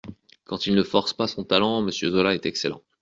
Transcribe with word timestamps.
Quand 0.45 0.65
il 0.65 0.73
ne 0.73 0.81
force 0.81 1.13
pas 1.13 1.27
son 1.27 1.43
talent, 1.43 1.83
Monsieur 1.83 2.09
Zola 2.09 2.33
est 2.33 2.47
excellent. 2.47 2.81